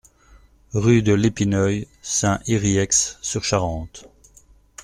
Rue 0.73 1.03
de 1.03 1.13
l'Épineuil, 1.13 1.87
Saint-Yrieix-sur-Charente 2.01 4.09